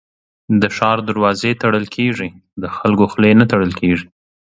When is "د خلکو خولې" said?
2.61-3.31